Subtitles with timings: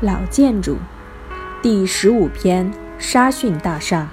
[0.00, 0.76] 老建筑，
[1.60, 4.08] 第十五篇沙逊大厦。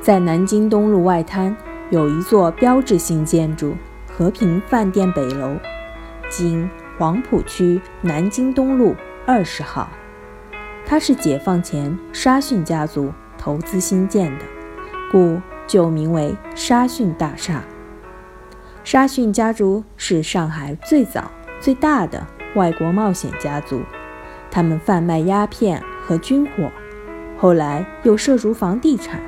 [0.00, 1.56] 在南京东路外滩
[1.90, 3.76] 有一座标志性建筑——
[4.12, 5.54] 和平饭店北楼，
[6.28, 6.68] 今
[6.98, 9.88] 黄浦区南京东路二十号。
[10.84, 14.44] 它是解放前沙逊家族投资兴建的，
[15.12, 17.62] 故旧名为沙逊大厦。
[18.82, 23.80] 沙逊家族是上海最早、最大的外国冒险家族。
[24.52, 26.70] 他们贩卖鸦片和军火，
[27.38, 29.18] 后来又涉足房地产。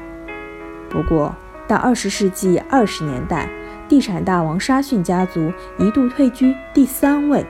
[0.91, 1.35] 不过，
[1.67, 3.49] 到二十世纪二十年代，
[3.89, 7.45] 地产大王沙逊家族一度退居第三位。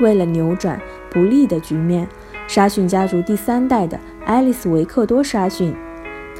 [0.00, 2.08] 为了扭转不利的局面，
[2.48, 5.74] 沙逊家族第三代的爱丽丝·维克多·沙逊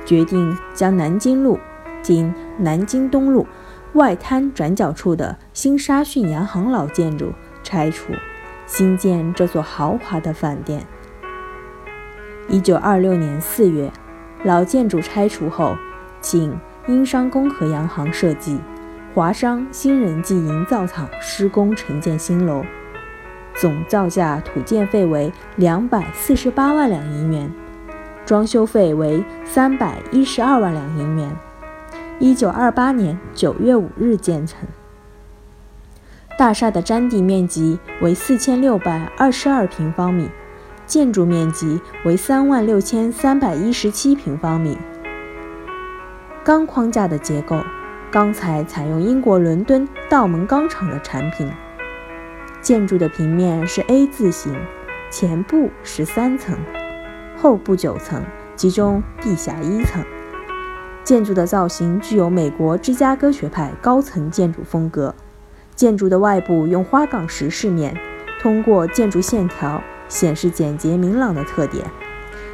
[0.05, 1.59] 决定将南京路
[2.03, 3.47] （今南京东路）
[3.95, 8.13] 外滩转角处的新沙逊洋行老建筑拆除。
[8.67, 10.85] 新建这座豪华的饭店。
[12.49, 13.91] 一九二六年四月，
[14.45, 15.77] 老建筑拆除后，
[16.21, 18.61] 请英商公和洋行设计，
[19.15, 22.65] 华商新仁记营造厂施工承建新楼，
[23.55, 27.53] 总造价土建费为两百四十八万两银元，
[28.25, 31.37] 装修费为三百一十二万两银元。
[32.19, 34.61] 一九二八年九月五日建成。
[36.39, 40.29] 大厦的占地面积为四千六百二十二平方米，
[40.85, 44.77] 建筑面积为三万六千三百一十七平方米。
[46.45, 47.59] 钢框架的结构，
[48.11, 51.51] 钢材采用英国伦敦道门钢厂的产品。
[52.61, 54.55] 建筑的平面是 A 字形，
[55.11, 56.55] 前部十三层，
[57.39, 58.23] 后部九层，
[58.55, 60.05] 其中地下一层。
[61.03, 65.15] 建筑的造型具有美国芝加哥学派高层建筑风格。
[65.77, 67.95] 建筑的外部用花岗石饰面，
[68.41, 71.85] 通过建筑线条显示简洁明朗的特点。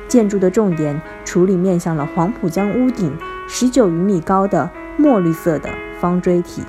[0.09, 3.17] 建筑的重点处理面向了黄浦江屋顶
[3.49, 4.69] 十九余米高的
[4.99, 6.63] 墨绿色的方锥体，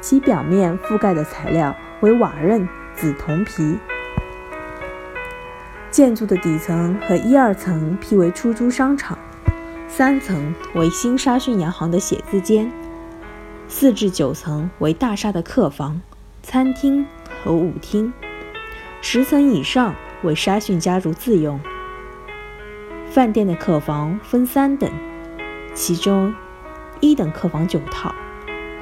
[0.00, 3.78] 其表面覆盖的材料为瓦楞紫铜皮。
[5.90, 9.18] 建筑的底层和一二层辟为出租商场，
[9.88, 12.70] 三层为新沙逊洋行的写字间。
[13.68, 16.00] 四至九层为大厦的客房、
[16.42, 17.04] 餐厅
[17.42, 18.12] 和舞厅，
[19.02, 21.58] 十层以上为沙逊家族自用。
[23.10, 24.88] 饭店的客房分三等，
[25.74, 26.32] 其中
[27.00, 28.14] 一等客房九套，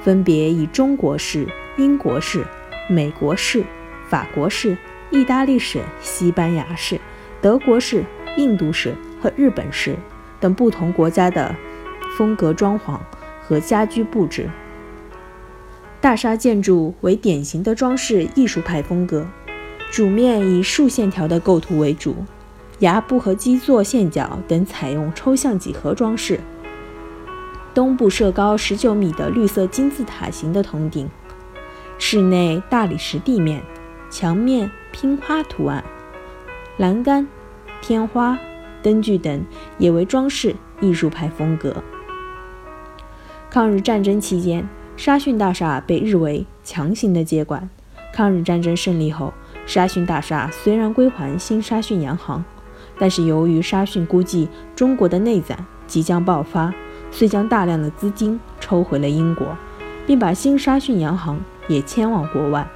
[0.02, 2.44] 分别以中国式、英国式、
[2.88, 3.64] 美国式、
[4.06, 4.76] 法国式、
[5.10, 7.00] 意大利式、西班牙式、
[7.40, 8.04] 德国式、
[8.36, 9.96] 印度式和日本式
[10.38, 11.54] 等不同国家的
[12.18, 12.98] 风格装潢
[13.40, 14.50] 和家居布置。
[16.04, 19.26] 大厦建筑为典型的装饰艺术派风格，
[19.90, 22.14] 主面以竖线条的构图为主，
[22.80, 26.38] 崖部和基座线角等采用抽象几何装饰。
[27.72, 31.08] 东部设高十九米的绿色金字塔形的铜顶，
[31.98, 33.62] 室内大理石地面，
[34.10, 35.82] 墙面拼花图案，
[36.76, 37.26] 栏杆、
[37.80, 38.38] 天花、
[38.82, 39.42] 灯具等
[39.78, 41.74] 也为装饰艺术派风格。
[43.48, 44.68] 抗日战争期间。
[44.96, 47.68] 沙逊大厦被日伪强行的接管。
[48.12, 49.34] 抗日战争胜利后，
[49.66, 52.44] 沙逊大厦虽然归还新沙逊洋行，
[52.96, 56.72] 但是由于沙逊估计中国的内战即将爆发，
[57.10, 59.56] 遂将大量的资金抽回了英国，
[60.06, 62.66] 并把新沙逊洋行也迁往国外。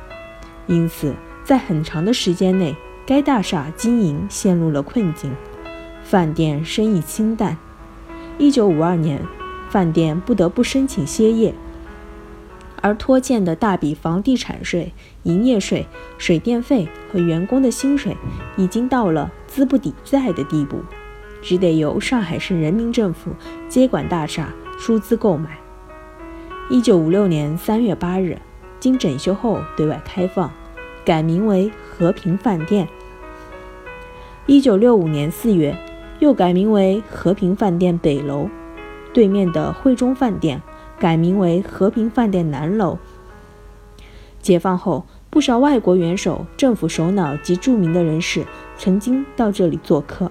[0.67, 1.15] 因此，
[1.45, 2.75] 在很长的时间内，
[3.07, 5.33] 该大厦经营陷入了困境，
[6.03, 7.57] 饭店生意清淡。
[8.41, 9.23] 1952年，
[9.71, 11.55] 饭店不得不申请歇业。
[12.89, 14.95] 而拖欠的大笔房地产税、
[15.25, 18.17] 营业税、水电费和员工的薪水，
[18.57, 20.79] 已经到了资不抵债的地步，
[21.43, 23.33] 只得由上海市人民政府
[23.69, 25.59] 接管大厦，出资购买。
[26.71, 28.39] 一九五六年三月八日，
[28.81, 30.51] 经整修后对外开放，
[31.05, 32.89] 改名为和平饭店。
[34.47, 35.77] 一九六五年四月，
[36.21, 38.49] 又改名为和平饭店北楼，
[39.13, 40.63] 对面的汇中饭店。
[40.99, 42.99] 改名为和平饭店南楼。
[44.41, 48.45] 解放后，不少外国元首、政府首脑及著名的人士
[48.77, 50.31] 曾经到这里做客。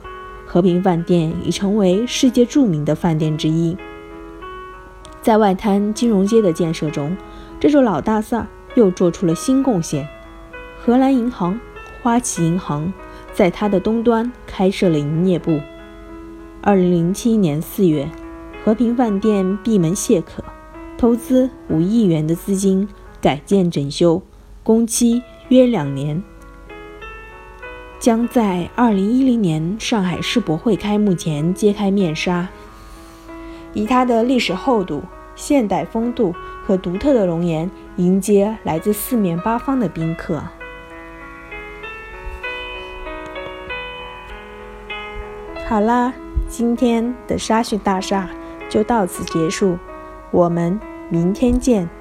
[0.49, 3.75] 和平饭店已成为世界著名的饭店之一。
[5.21, 7.17] 在外滩金融街的建设中，
[7.59, 10.07] 这座老大厦又做出了新贡献。
[10.79, 11.59] 荷兰银行、
[12.01, 12.93] 花旗银行
[13.33, 15.59] 在它的东端开设了营业部。
[16.61, 18.09] 二零零七年四月，
[18.63, 20.41] 和平饭店闭门谢客。
[20.97, 22.89] 投资五亿元的资金
[23.21, 24.23] 改建整修，
[24.63, 26.23] 工期约两年。
[27.99, 32.47] 将在二零一零年上海世博会开幕前揭开面纱。
[33.73, 35.03] 以它的历史厚度、
[35.35, 36.33] 现代风度
[36.65, 40.41] 和独特的容颜，迎接来自四面八方的宾客。
[45.67, 46.13] 好啦，
[46.47, 48.27] 今天的沙逊大厦
[48.69, 49.77] 就到此结束，
[50.31, 50.79] 我们
[51.09, 51.96] 明天见。